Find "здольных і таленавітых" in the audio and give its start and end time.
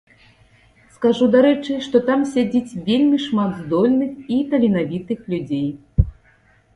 3.59-5.19